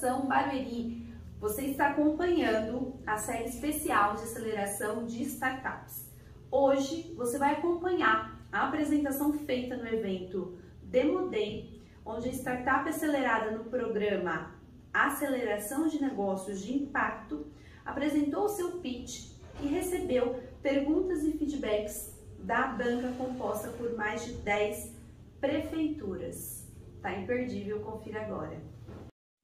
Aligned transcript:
Barueri. 0.00 1.08
Você 1.40 1.62
está 1.62 1.88
acompanhando 1.88 2.94
a 3.04 3.16
série 3.16 3.48
especial 3.48 4.14
de 4.14 4.22
aceleração 4.22 5.04
de 5.04 5.22
startups. 5.24 6.08
Hoje 6.50 7.12
você 7.16 7.36
vai 7.36 7.54
acompanhar 7.54 8.46
a 8.52 8.68
apresentação 8.68 9.32
feita 9.32 9.76
no 9.76 9.88
evento 9.88 10.56
Demo 10.84 11.28
Day, 11.28 11.82
onde 12.06 12.28
a 12.28 12.32
startup 12.32 12.88
acelerada 12.88 13.50
no 13.50 13.64
programa 13.64 14.54
Aceleração 14.92 15.88
de 15.88 16.00
Negócios 16.00 16.60
de 16.60 16.76
Impacto 16.76 17.46
apresentou 17.84 18.44
o 18.44 18.48
seu 18.48 18.78
pitch 18.78 19.32
e 19.60 19.66
recebeu 19.66 20.40
perguntas 20.62 21.24
e 21.24 21.32
feedbacks 21.32 22.16
da 22.38 22.68
banca 22.68 23.12
composta 23.18 23.68
por 23.70 23.96
mais 23.96 24.24
de 24.24 24.34
10 24.34 24.92
prefeituras. 25.40 26.68
Tá 27.02 27.12
imperdível, 27.18 27.80
confira 27.80 28.22
agora. 28.22 28.77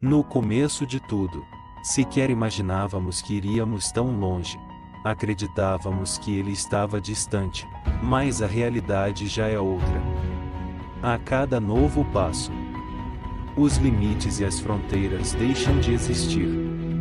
No 0.02 0.22
começo 0.22 0.84
de 0.84 1.00
tudo, 1.00 1.46
sequer 1.82 2.28
imaginávamos 2.28 3.22
que 3.22 3.34
iríamos 3.34 3.90
tão 3.90 4.18
longe. 4.18 4.58
Acreditávamos 5.02 6.18
que 6.18 6.36
ele 6.38 6.52
estava 6.52 7.00
distante, 7.00 7.66
mas 8.02 8.42
a 8.42 8.46
realidade 8.46 9.26
já 9.26 9.46
é 9.46 9.58
outra. 9.58 10.02
A 11.02 11.16
cada 11.18 11.58
novo 11.58 12.04
passo, 12.06 12.52
os 13.56 13.76
limites 13.76 14.40
e 14.40 14.44
as 14.44 14.60
fronteiras 14.60 15.32
deixam 15.32 15.78
de 15.78 15.94
existir, 15.94 16.48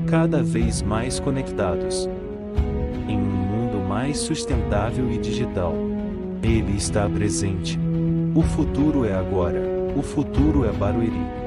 cada 0.09 0.41
vez 0.41 0.81
mais 0.81 1.19
conectados. 1.19 2.07
Em 3.07 3.17
um 3.17 3.21
mundo 3.21 3.79
mais 3.85 4.19
sustentável 4.19 5.11
e 5.11 5.17
digital, 5.17 5.73
ele 6.41 6.77
está 6.77 7.09
presente. 7.09 7.77
O 8.33 8.43
futuro 8.43 9.03
é 9.03 9.13
agora. 9.13 9.61
O 9.95 10.01
futuro 10.01 10.65
é 10.65 10.71
Barueri. 10.71 11.42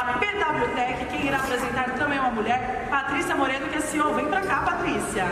A 0.00 0.18
PWTech. 0.18 1.06
Quem 1.06 1.26
irá 1.26 1.38
apresentar 1.38 1.94
também 1.96 2.18
é 2.18 2.20
uma 2.20 2.30
mulher, 2.30 2.86
Patrícia 2.90 3.34
Moreno, 3.34 3.68
que 3.68 3.78
é 3.78 3.80
CEO. 3.80 4.14
Vem 4.14 4.26
pra 4.26 4.42
cá, 4.42 4.60
Patrícia. 4.60 5.24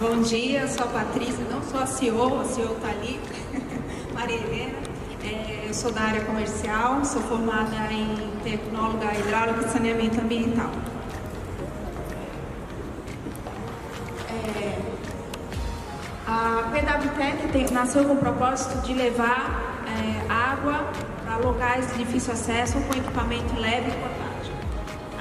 Bom 0.00 0.20
dia, 0.22 0.66
sou 0.68 0.84
a 0.84 0.88
Patrícia, 0.88 1.44
não 1.50 1.62
sou 1.62 1.80
a 1.80 1.86
CEO, 1.86 2.40
a 2.40 2.44
CEO 2.44 2.76
está 2.76 2.88
ali, 2.88 3.20
Maria 4.12 4.36
Helena. 4.36 4.78
É, 5.24 5.64
eu 5.66 5.74
sou 5.74 5.90
da 5.90 6.02
área 6.02 6.20
comercial, 6.24 7.04
sou 7.04 7.22
formada 7.22 7.74
em 7.90 8.30
tecnóloga 8.44 9.12
hidráulica 9.18 9.66
e 9.66 9.70
saneamento 9.70 10.20
ambiental. 10.20 10.70
PWTEC 16.76 17.48
tem, 17.52 17.70
nasceu 17.70 18.04
com 18.04 18.12
o 18.12 18.16
propósito 18.18 18.82
de 18.82 18.92
levar 18.92 19.82
é, 19.86 20.30
água 20.30 20.86
para 21.24 21.36
locais 21.38 21.90
de 21.92 22.04
difícil 22.04 22.34
acesso 22.34 22.78
com 22.80 22.98
equipamento 22.98 23.58
leve 23.58 23.88
e 23.88 23.94
potável 23.94 24.26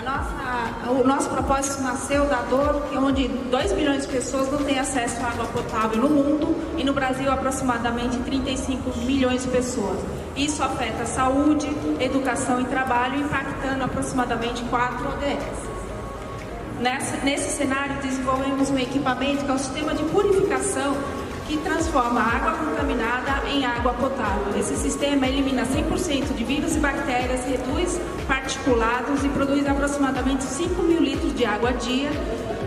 nossa, 0.06 0.92
o 0.92 1.04
nosso 1.04 1.30
propósito 1.30 1.82
nasceu 1.82 2.26
da 2.26 2.44
dor, 2.44 2.86
onde 2.96 3.28
2 3.28 3.74
milhões 3.74 4.06
de 4.06 4.14
pessoas 4.14 4.52
não 4.52 4.64
têm 4.64 4.78
acesso 4.78 5.20
à 5.26 5.30
água 5.30 5.46
potável 5.46 6.00
no 6.00 6.10
mundo 6.10 6.56
e 6.78 6.84
no 6.84 6.94
Brasil 6.94 7.32
aproximadamente 7.32 8.16
35 8.18 9.00
milhões 9.00 9.44
de 9.44 9.50
pessoas. 9.50 9.98
Isso 10.38 10.62
afeta 10.62 11.04
a 11.04 11.06
saúde, 11.08 11.68
educação 12.00 12.62
e 12.62 12.66
trabalho, 12.66 13.20
impactando 13.20 13.84
aproximadamente 13.84 14.62
4 14.66 15.08
ODS. 15.08 15.76
Nesse 17.24 17.50
cenário, 17.58 17.96
desenvolvemos 18.04 18.70
um 18.70 18.78
equipamento 18.78 19.44
que 19.44 19.50
é 19.50 19.54
um 19.54 19.58
sistema 19.58 19.96
de 19.96 20.04
purificação 20.04 20.96
que 21.48 21.58
transforma 21.58 22.20
a 22.20 22.36
água 22.38 22.52
contaminada 22.54 23.48
em 23.48 23.66
água 23.66 23.94
potável. 23.94 24.60
Esse 24.60 24.76
sistema 24.76 25.28
elimina 25.28 25.64
100% 25.64 26.34
de 26.36 26.44
vírus 26.44 26.76
e 26.76 26.80
bactérias, 26.80 27.46
reduz 27.46 28.00
particulados 28.28 29.24
e 29.24 29.30
produz 29.30 29.68
aproximadamente 29.68 30.44
5 30.44 30.82
mil 30.82 31.00
litros 31.00 31.36
de 31.36 31.46
água 31.46 31.70
a 31.70 31.74
dia, 31.74 32.10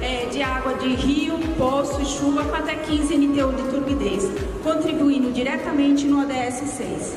é, 0.01 0.27
de 0.27 0.43
água 0.43 0.75
de 0.75 0.95
rio, 0.95 1.39
poço 1.57 2.01
e 2.01 2.05
chuva 2.05 2.45
com 2.45 2.55
até 2.55 2.77
15 2.77 3.17
NTU 3.17 3.53
de 3.53 3.63
turbidez, 3.69 4.31
contribuindo 4.63 5.33
diretamente 5.33 6.07
no 6.07 6.23
ODS 6.23 6.71
6. 6.77 7.17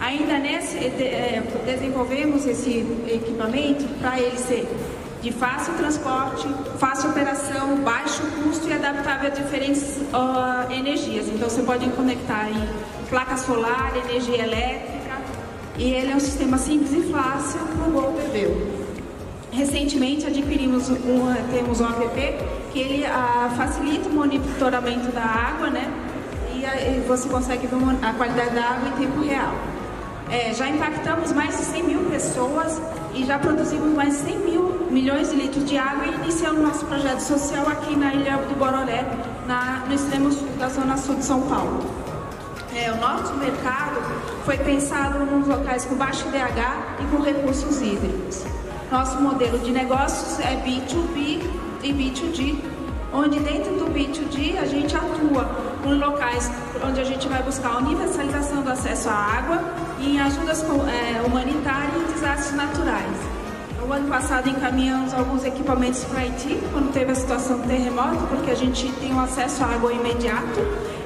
Ainda 0.00 0.38
nesse, 0.38 0.76
é, 0.76 1.42
desenvolvemos 1.64 2.44
esse 2.46 2.84
equipamento 3.06 3.84
para 4.00 4.20
ele 4.20 4.36
ser 4.36 4.68
de 5.22 5.32
fácil 5.32 5.72
transporte, 5.74 6.46
fácil 6.78 7.08
operação, 7.08 7.76
baixo 7.76 8.22
adaptável 8.84 9.30
a 9.30 9.34
diferentes 9.34 9.96
uh, 10.12 10.72
energias. 10.72 11.28
Então 11.28 11.48
você 11.48 11.62
pode 11.62 11.88
conectar 11.90 12.50
em 12.50 12.68
placa 13.08 13.36
solar, 13.36 13.92
energia 13.96 14.42
elétrica 14.42 15.16
e 15.78 15.92
ele 15.92 16.12
é 16.12 16.16
um 16.16 16.20
sistema 16.20 16.58
simples 16.58 16.92
e 16.92 17.10
fácil 17.10 17.60
para 17.60 17.88
o 17.88 17.90
Gol. 17.90 18.14
Recentemente 19.50 20.26
adquirimos 20.26 20.90
um, 20.90 21.34
temos 21.52 21.80
um 21.80 21.86
app 21.86 22.44
que 22.72 22.78
ele 22.78 23.04
uh, 23.04 23.50
facilita 23.56 24.08
o 24.08 24.12
monitoramento 24.12 25.12
da 25.12 25.22
água, 25.22 25.70
né? 25.70 25.90
E, 26.52 26.64
uh, 26.64 27.06
você 27.06 27.28
consegue 27.28 27.66
ver 27.66 27.76
a 28.02 28.12
qualidade 28.12 28.54
da 28.54 28.64
água 28.64 28.88
em 28.88 28.92
tempo 28.92 29.20
real. 29.22 29.73
É, 30.34 30.52
já 30.52 30.68
impactamos 30.68 31.30
mais 31.30 31.56
de 31.56 31.64
100 31.64 31.82
mil 31.84 32.00
pessoas 32.10 32.82
e 33.14 33.24
já 33.24 33.38
produzimos 33.38 33.94
mais 33.94 34.14
de 34.14 34.32
100 34.32 34.38
mil 34.38 34.88
milhões 34.90 35.30
de 35.30 35.36
litros 35.36 35.64
de 35.64 35.78
água 35.78 36.06
e 36.06 36.14
iniciamos 36.24 36.60
nosso 36.60 36.84
projeto 36.86 37.20
social 37.20 37.68
aqui 37.68 37.94
na 37.94 38.12
Ilha 38.12 38.38
do 38.38 38.58
Bororé, 38.58 39.04
na, 39.46 39.84
no 39.86 39.94
extremo 39.94 40.32
sul 40.32 40.48
da 40.58 40.68
zona 40.68 40.96
sul 40.96 41.14
de 41.14 41.24
São 41.24 41.40
Paulo. 41.42 41.88
É, 42.74 42.90
o 42.90 42.96
nosso 42.96 43.32
mercado 43.34 44.00
foi 44.44 44.58
pensado 44.58 45.24
nos 45.24 45.46
locais 45.46 45.84
com 45.84 45.94
baixo 45.94 46.24
DH 46.24 46.98
e 47.00 47.16
com 47.16 47.22
recursos 47.22 47.80
hídricos. 47.80 48.44
Nosso 48.90 49.20
modelo 49.20 49.60
de 49.60 49.70
negócios 49.70 50.40
é 50.40 50.56
B2B 50.56 51.48
e 51.84 51.92
B2G, 51.92 52.58
onde 53.12 53.38
dentro 53.38 53.72
do 53.76 53.84
B2G 53.86 54.58
a 54.60 54.66
gente 54.66 54.96
atua 54.96 55.48
em 55.86 55.94
locais 55.94 56.50
onde 56.84 57.00
a 57.00 57.04
gente 57.04 57.28
vai 57.28 57.42
buscar 57.42 57.74
a 57.74 57.78
universalização 57.78 58.53
acesso 58.84 59.08
à 59.08 59.14
água 59.14 59.62
e 59.98 60.16
em 60.16 60.20
ajudas 60.20 60.62
é, 60.62 61.22
humanitárias 61.22 62.02
e 62.02 62.12
desastres 62.12 62.54
naturais. 62.54 63.16
O 63.86 63.92
ano 63.92 64.08
passado 64.08 64.48
encaminhamos 64.48 65.14
alguns 65.14 65.44
equipamentos 65.44 66.04
para 66.04 66.20
Haiti, 66.20 66.58
quando 66.70 66.92
teve 66.92 67.12
a 67.12 67.14
situação 67.14 67.58
do 67.58 67.66
terremoto, 67.66 68.26
porque 68.28 68.50
a 68.50 68.54
gente 68.54 68.90
tem 68.92 69.12
um 69.12 69.20
acesso 69.20 69.62
à 69.64 69.68
água 69.68 69.92
imediato. 69.92 70.60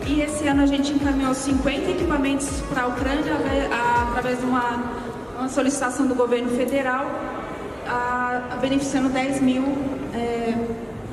E 0.07 0.21
esse 0.23 0.47
ano 0.49 0.63
a 0.63 0.67
gente 0.67 0.93
encaminhou 0.93 1.35
50 1.35 1.91
equipamentos 1.91 2.49
para 2.69 2.83
a 2.83 2.87
Ucrânia, 2.89 3.35
através 4.09 4.39
de 4.39 4.45
uma, 4.45 4.83
uma, 5.39 5.49
solicitação 5.49 6.07
do 6.07 6.15
governo 6.15 6.51
federal, 6.51 7.07
a, 7.87 8.43
a 8.53 8.57
beneficiando 8.57 9.09
10 9.09 9.41
mil 9.41 9.65
é, 10.15 10.55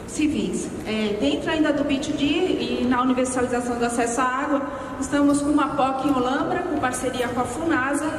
civis. 0.07 0.67
É, 0.87 1.17
dentro 1.19 1.49
ainda 1.51 1.73
do 1.73 1.83
BIT 1.83 2.11
e 2.23 2.87
na 2.87 3.01
universalização 3.01 3.77
do 3.77 3.85
acesso 3.85 4.21
à 4.21 4.23
água, 4.23 4.61
estamos 4.99 5.41
com 5.41 5.49
uma 5.49 5.69
POC 5.69 6.07
em 6.07 6.11
Olambra, 6.11 6.59
com 6.59 6.79
parceria 6.79 7.27
com 7.27 7.41
a 7.41 7.45
FUNASA, 7.45 8.09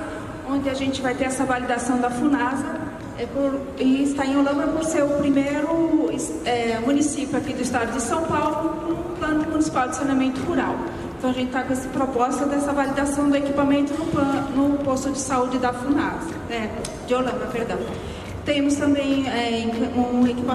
onde 0.48 0.68
a 0.68 0.74
gente 0.74 1.00
vai 1.02 1.14
ter 1.14 1.24
essa 1.24 1.44
validação 1.44 1.98
da 1.98 2.10
FUNASA, 2.10 2.86
é 3.18 3.26
por, 3.26 3.60
e 3.78 4.02
está 4.02 4.26
em 4.26 4.36
Olambra 4.36 4.66
por 4.68 4.84
ser 4.84 5.02
o 5.02 5.08
primeiro 5.18 6.10
é, 6.44 6.78
município 6.80 7.36
aqui 7.38 7.52
do 7.54 7.62
estado 7.62 7.92
de 7.92 8.02
São 8.02 8.22
Paulo 8.24 8.68
com 8.80 8.92
um 8.92 9.16
plano 9.16 9.50
municipal 9.50 9.88
de 9.88 9.96
saneamento 9.96 10.40
rural. 10.42 10.76
Então 11.18 11.30
a 11.30 11.32
gente 11.32 11.46
está 11.46 11.62
com 11.62 11.72
essa 11.72 11.88
proposta 11.88 12.44
dessa 12.44 12.72
validação 12.72 13.30
do 13.30 13.36
equipamento 13.36 13.94
no, 13.94 14.68
no 14.68 14.78
posto 14.78 15.10
de 15.10 15.18
saúde 15.18 15.58
da 15.58 15.72
FUNASA, 15.72 16.30
né, 16.48 16.70
de 17.06 17.14
Olambra, 17.14 17.46
perdão. 17.46 17.78
Temos 18.44 18.76
também 18.76 19.26
é, 19.28 19.66
um 19.66 19.75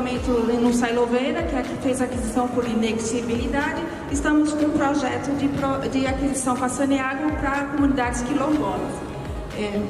no 0.02 0.74
Sailoveira, 0.74 1.44
que 1.44 1.56
é 1.56 1.62
que 1.62 1.76
fez 1.84 2.02
aquisição 2.02 2.48
por 2.48 2.66
inexigibilidade. 2.66 3.82
Estamos 4.12 4.52
com 4.52 4.66
um 4.66 4.72
projeto 4.72 5.32
de, 5.38 5.48
pro, 5.50 5.90
de 5.90 6.08
aquisição 6.08 6.58
Saneago 6.68 7.32
para 7.34 7.66
comunidades 7.66 8.22
quilombolas. 8.22 8.94
É, 9.58 9.82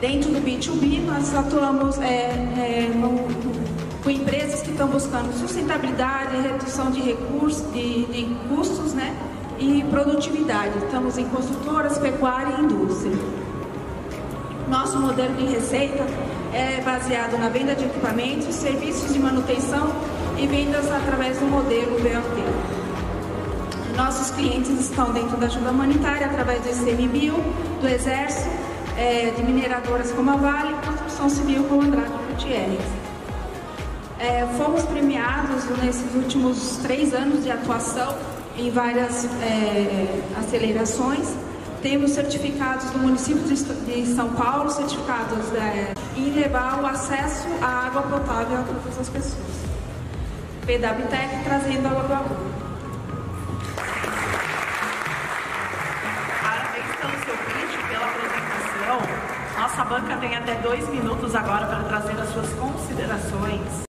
dentro 0.00 0.30
do 0.30 0.40
B2B, 0.40 1.04
nós 1.04 1.34
atuamos 1.34 1.98
é, 1.98 2.30
é, 2.30 2.90
no, 2.94 3.28
com 4.02 4.10
empresas 4.10 4.62
que 4.62 4.70
estão 4.70 4.88
buscando 4.88 5.32
sustentabilidade, 5.38 6.36
redução 6.40 6.90
de 6.90 7.00
recursos, 7.02 7.70
de, 7.72 8.06
de 8.06 8.36
custos 8.48 8.94
né, 8.94 9.14
e 9.58 9.84
produtividade. 9.90 10.78
Estamos 10.78 11.18
em 11.18 11.28
construtoras, 11.28 11.98
pecuária 11.98 12.54
e 12.58 12.64
indústria. 12.64 13.16
Nosso 14.68 14.98
modelo 14.98 15.34
de 15.34 15.46
receita 15.46 16.04
é 16.52 16.80
baseado 16.80 17.38
na 17.38 17.48
venda 17.48 17.74
de 17.74 17.84
equipamentos, 17.84 18.54
serviços 18.54 19.12
de 19.12 19.18
manutenção 19.18 19.92
e 20.38 20.46
vendas 20.46 20.90
através 20.90 21.38
do 21.38 21.46
modelo 21.46 21.98
BOT. 22.00 22.42
nossos 23.96 24.30
clientes 24.30 24.70
estão 24.78 25.12
dentro 25.12 25.36
da 25.36 25.46
ajuda 25.46 25.70
humanitária 25.70 26.26
através 26.26 26.62
do 26.62 26.68
ICMBio, 26.68 27.34
do 27.80 27.88
Exército, 27.88 28.48
é, 28.96 29.30
de 29.36 29.42
mineradoras 29.42 30.10
como 30.12 30.30
a 30.30 30.36
Vale 30.36 30.72
e 30.72 30.86
construção 30.86 31.28
civil 31.28 31.64
como 31.64 31.82
Andrade 31.82 32.12
Gutierrez. 32.30 32.80
É, 34.18 34.46
fomos 34.56 34.82
premiados 34.82 35.64
nesses 35.82 36.14
últimos 36.14 36.78
três 36.82 37.14
anos 37.14 37.44
de 37.44 37.50
atuação 37.50 38.16
em 38.56 38.70
várias 38.70 39.24
é, 39.40 40.20
acelerações. 40.38 41.28
Temos 41.82 42.10
certificados 42.10 42.90
do 42.90 42.98
município 42.98 43.42
de 43.44 44.06
São 44.06 44.30
Paulo, 44.30 44.68
certificados 44.68 45.52
é, 45.54 45.94
em 46.16 46.32
levar 46.32 46.82
o 46.82 46.86
acesso 46.86 47.46
à 47.62 47.86
água 47.86 48.02
potável 48.02 48.58
a 48.58 48.62
todas 48.62 48.98
as 48.98 49.08
pessoas. 49.08 49.46
PWTEC 50.66 51.44
trazendo 51.44 51.86
água 51.86 52.02
do 52.02 52.12
amor. 52.12 52.36
Parabéns 56.42 56.96
pelo 56.96 57.24
seu 57.24 57.36
pitch, 57.46 57.88
pela 57.88 58.06
apresentação. 58.06 59.60
Nossa 59.60 59.84
banca 59.84 60.16
tem 60.16 60.36
até 60.36 60.54
dois 60.56 60.88
minutos 60.88 61.34
agora 61.34 61.66
para 61.66 61.84
trazer 61.84 62.20
as 62.20 62.28
suas 62.30 62.52
considerações. 62.54 63.87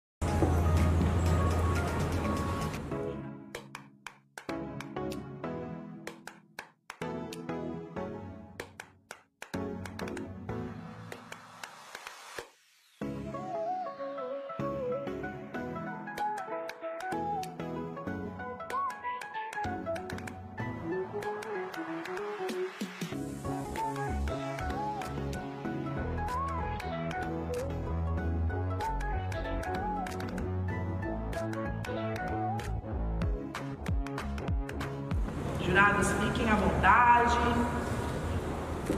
Jurados, 35.65 36.07
fiquem 36.23 36.49
à 36.49 36.55
vontade. 36.55 37.37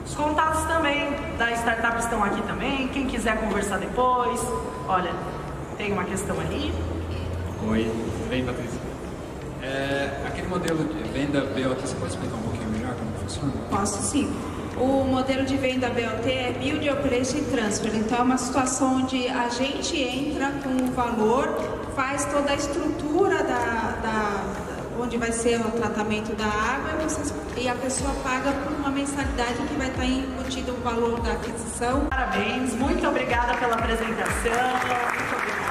Os 0.06 0.16
contatos 0.16 0.64
também 0.66 1.12
da 1.38 1.52
startup 1.52 2.00
estão 2.00 2.24
aqui 2.24 2.42
também. 2.44 2.88
Quem 2.90 3.08
quiser 3.08 3.40
conversar 3.40 3.78
depois. 3.78 4.40
Olha, 4.88 5.12
tem 5.78 5.92
uma 5.92 6.04
questão 6.04 6.40
ali. 6.40 6.74
Oi, 7.68 7.92
bem, 8.30 8.46
Patrícia. 8.46 8.80
É, 9.62 10.24
aquele 10.26 10.48
modelo 10.48 10.84
de 10.86 11.04
venda 11.12 11.42
BOT, 11.42 11.82
você 11.82 11.96
pode 11.96 12.12
explicar 12.12 12.36
um 12.36 12.42
pouquinho 12.42 12.70
melhor 12.70 12.96
como 12.96 13.12
funciona? 13.20 13.54
Posso 13.70 14.02
sim. 14.02 14.34
O 14.78 15.04
modelo 15.04 15.46
de 15.46 15.58
venda 15.58 15.90
BOT 15.90 16.32
é 16.32 16.56
Build 16.58 16.90
Operation 16.90 17.44
Transfer. 17.52 17.96
Então 17.96 18.20
é 18.20 18.22
uma 18.22 18.38
situação 18.38 18.98
onde 18.98 19.28
a 19.28 19.50
gente 19.50 20.00
entra 20.02 20.52
com 20.64 20.70
o 20.70 20.92
valor, 20.94 21.56
faz 21.96 22.26
toda 22.26 22.52
a 22.52 22.56
estrutura 22.56 23.44
da, 23.44 23.98
da 24.02 24.71
onde 25.00 25.18
vai 25.18 25.32
ser 25.32 25.60
o 25.60 25.72
tratamento 25.72 26.36
da 26.36 26.46
água 26.46 26.92
e 27.58 27.68
a 27.68 27.76
pessoa 27.76 28.14
paga 28.24 28.52
por 28.64 28.74
uma 28.74 28.90
mensalidade 28.90 29.62
que 29.68 29.74
vai 29.76 29.90
estar 29.90 30.06
embutido 30.06 30.74
o 30.74 30.82
valor 30.82 31.20
da 31.22 31.34
aquisição. 31.34 32.06
Parabéns, 32.08 32.74
muito 32.74 33.08
obrigada 33.08 33.58
pela 33.58 33.76
apresentação, 33.76 34.52
muito 34.52 35.36
obrigada. 35.36 35.62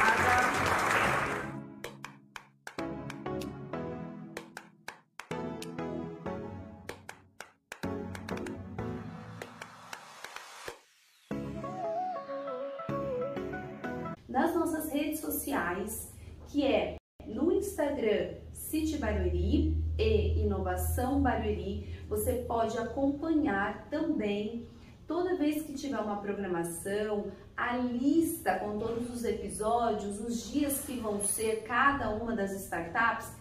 Nas 14.29 14.55
nossas 14.55 14.93
redes 14.93 15.21
sociais, 15.21 16.13
que 16.49 16.65
é 16.65 16.97
no 17.27 17.53
Instagram 17.53 18.40
City 18.71 18.99
Barueri 18.99 19.77
e 19.99 20.39
Inovação 20.39 21.21
Barueri. 21.21 21.89
Você 22.09 22.45
pode 22.47 22.79
acompanhar 22.79 23.89
também 23.91 24.65
toda 25.09 25.37
vez 25.37 25.65
que 25.65 25.75
tiver 25.75 25.99
uma 25.99 26.19
programação, 26.19 27.33
a 27.57 27.77
lista 27.77 28.61
com 28.61 28.79
todos 28.79 29.13
os 29.13 29.25
episódios, 29.25 30.21
os 30.21 30.49
dias 30.53 30.83
que 30.83 31.01
vão 31.01 31.21
ser 31.21 31.65
cada 31.65 32.11
uma 32.11 32.37
das 32.37 32.53
startups, 32.53 33.33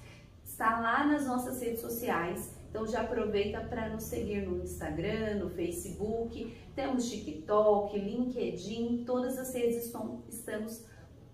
está 0.44 0.80
lá 0.80 1.06
nas 1.06 1.28
nossas 1.28 1.62
redes 1.62 1.82
sociais. 1.82 2.52
Então 2.68 2.88
já 2.88 3.02
aproveita 3.02 3.62
para 3.62 3.88
nos 3.88 4.06
seguir 4.06 4.48
no 4.48 4.64
Instagram, 4.64 5.36
no 5.36 5.52
Facebook, 5.52 6.58
temos 6.76 7.08
TikTok, 7.08 8.00
LinkedIn, 8.00 9.04
todas 9.06 9.38
as 9.38 9.54
redes 9.54 9.86
estão, 9.86 10.24
estamos 10.28 10.84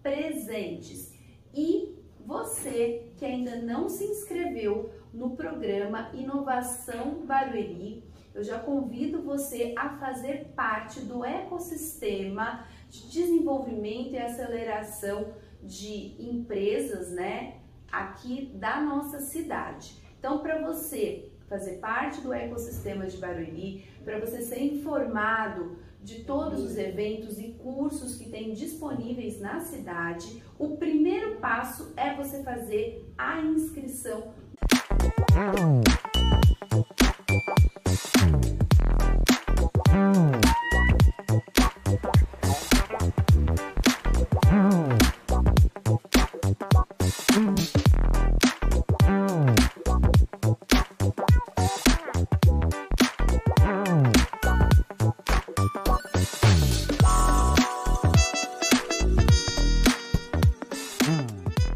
presentes. 0.03 1.13
E 1.53 1.95
você 2.25 3.11
que 3.17 3.25
ainda 3.25 3.57
não 3.57 3.87
se 3.87 4.03
inscreveu 4.03 4.91
no 5.13 5.35
programa 5.35 6.09
Inovação 6.13 7.25
Barueri, 7.25 8.03
eu 8.33 8.43
já 8.43 8.59
convido 8.59 9.21
você 9.21 9.73
a 9.77 9.97
fazer 9.97 10.51
parte 10.55 10.99
do 11.01 11.23
ecossistema 11.23 12.65
de 12.89 13.09
desenvolvimento 13.09 14.13
e 14.13 14.17
aceleração 14.17 15.33
de 15.63 16.15
empresas, 16.19 17.11
né, 17.11 17.61
aqui 17.91 18.51
da 18.55 18.81
nossa 18.81 19.19
cidade. 19.19 19.95
Então, 20.19 20.39
para 20.39 20.61
você 20.61 21.31
fazer 21.47 21.73
parte 21.73 22.21
do 22.21 22.33
ecossistema 22.33 23.05
de 23.05 23.17
Barueri, 23.17 23.85
para 24.03 24.19
você 24.19 24.41
ser 24.41 24.61
informado 24.61 25.77
de 26.05 26.23
todos 26.23 26.63
os 26.63 26.77
eventos 26.77 27.39
e 27.39 27.55
cursos 27.63 28.15
que 28.15 28.29
tem 28.29 28.53
disponíveis 28.53 29.41
na 29.41 29.59
cidade, 29.59 30.43
o 30.59 30.77
primeiro 30.77 31.37
passo 31.37 31.91
é 31.97 32.13
você 32.15 32.43
fazer 32.43 33.03
a 33.17 33.41
inscrição. 33.41 34.31